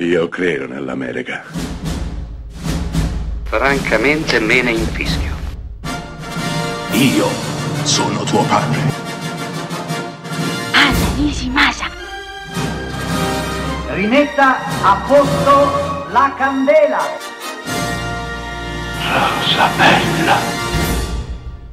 [0.00, 1.42] Io credo nell'America.
[3.42, 5.34] Francamente me ne infischio.
[6.92, 7.26] Io
[7.82, 8.78] sono tuo padre.
[10.72, 11.86] Anna Nishimasa.
[13.88, 17.00] Rimetta a posto la candela.
[19.02, 20.36] Rosa bella.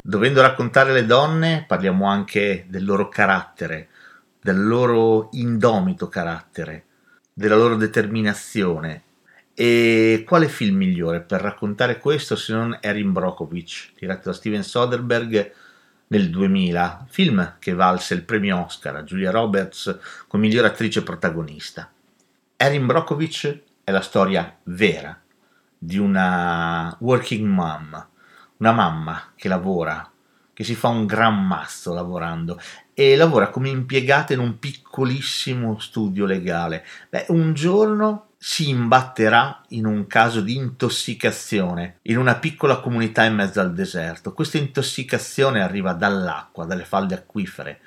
[0.01, 3.89] Dovendo raccontare le donne, parliamo anche del loro carattere,
[4.41, 6.85] del loro indomito carattere,
[7.37, 9.03] della loro determinazione.
[9.53, 15.53] E quale film migliore per raccontare questo se non Erin Brockovich, diretto da Steven Soderbergh
[16.07, 21.91] nel 2000, film che valse il premio Oscar a Julia Roberts come miglior attrice protagonista.
[22.55, 25.19] Erin Brockovich è la storia vera
[25.77, 28.07] di una working mom,
[28.57, 30.09] una mamma che lavora,
[30.53, 32.59] che si fa un gran mazzo lavorando
[32.97, 36.85] e lavora come impiegata in un piccolissimo studio legale.
[37.09, 43.35] Beh, un giorno si imbatterà in un caso di intossicazione in una piccola comunità in
[43.35, 44.33] mezzo al deserto.
[44.33, 47.81] Questa intossicazione arriva dall'acqua, dalle falde acquifere.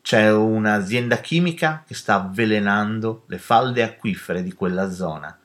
[0.00, 5.36] C'è un'azienda chimica che sta avvelenando le falde acquifere di quella zona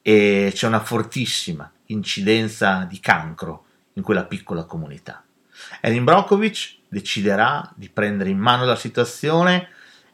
[0.00, 5.22] e c'è una fortissima incidenza di cancro in quella piccola comunità.
[5.80, 9.68] Erin Brockovich deciderà di prendere in mano la situazione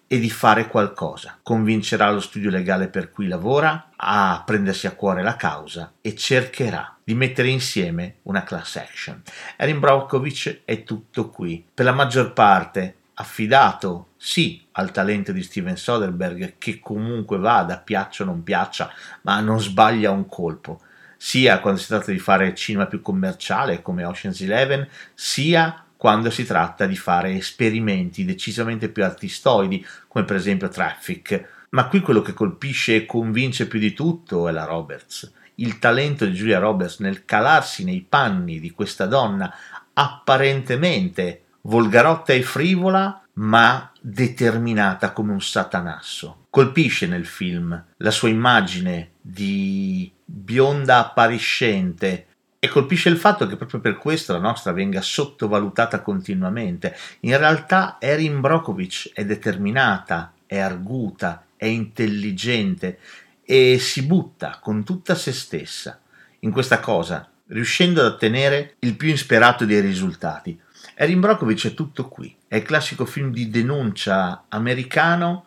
[0.06, 1.38] e di fare qualcosa.
[1.42, 6.96] Convincerà lo studio legale per cui lavora a prendersi a cuore la causa e cercherà
[7.04, 9.22] di mettere insieme una class action.
[9.56, 11.64] Erin Brockovich è tutto qui.
[11.72, 18.22] Per la maggior parte affidato sì al talento di Steven Soderbergh che comunque vada, piaccia
[18.22, 18.90] o non piaccia,
[19.22, 20.80] ma non sbaglia un colpo
[21.22, 26.46] sia quando si tratta di fare cinema più commerciale come Ocean's Eleven, sia quando si
[26.46, 31.66] tratta di fare esperimenti decisamente più artistoidi, come per esempio Traffic.
[31.72, 35.30] Ma qui quello che colpisce e convince più di tutto è la Roberts.
[35.56, 39.54] Il talento di Julia Roberts nel calarsi nei panni di questa donna
[39.92, 46.46] apparentemente volgarotta e frivola, ma determinata come un satanasso.
[46.48, 52.28] Colpisce nel film la sua immagine di bionda appariscente
[52.62, 56.94] e colpisce il fatto che proprio per questo la nostra venga sottovalutata continuamente.
[57.20, 62.98] In realtà Erin Brockovich è determinata, è arguta, è intelligente
[63.42, 66.00] e si butta con tutta se stessa
[66.40, 70.60] in questa cosa, riuscendo ad ottenere il più insperato dei risultati.
[70.94, 75.46] Erin Brockovich è tutto qui, è il classico film di denuncia americano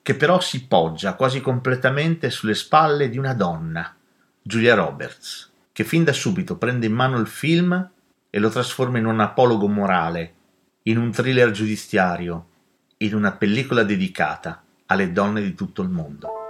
[0.00, 3.94] che però si poggia quasi completamente sulle spalle di una donna,
[4.40, 7.90] Julia Roberts, che fin da subito prende in mano il film
[8.30, 10.34] e lo trasforma in un apologo morale,
[10.84, 12.46] in un thriller giudiziario,
[12.96, 16.45] in una pellicola dedicata alle donne di tutto il mondo.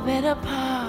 [0.00, 0.87] little bit apart.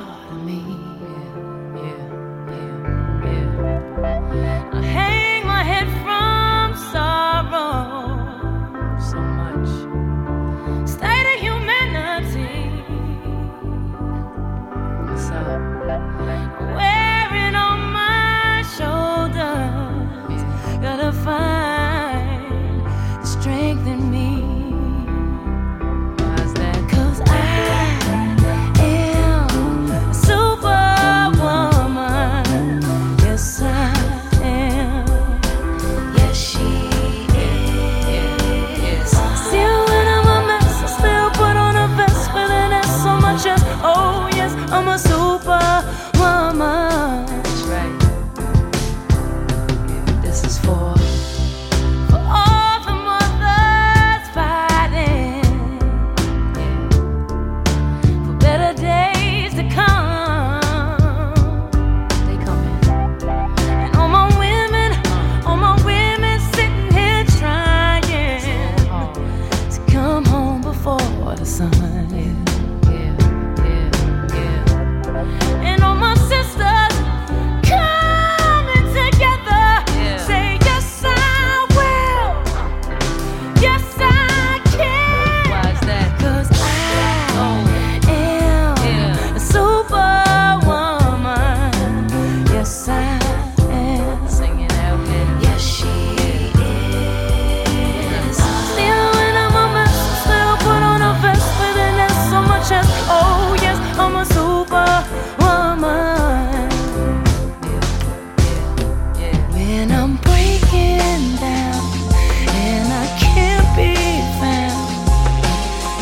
[45.44, 46.39] sofa.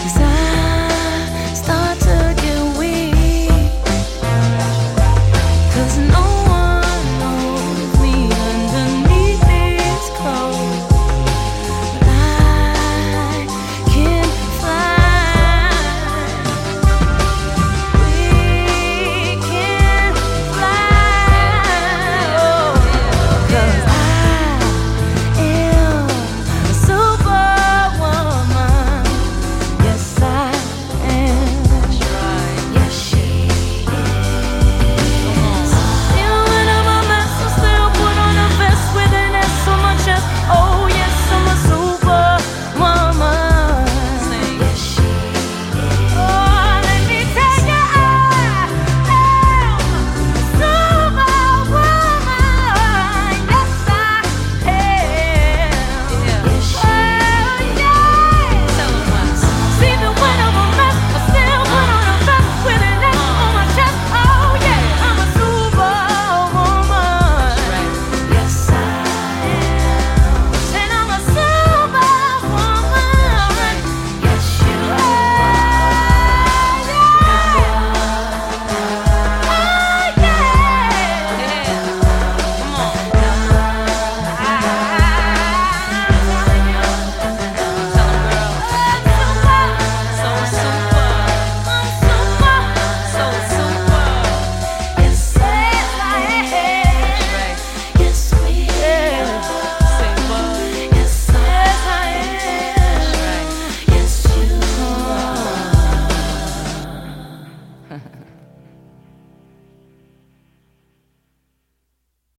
[0.08, 0.37] 그 기사